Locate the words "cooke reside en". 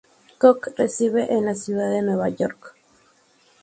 0.39-1.45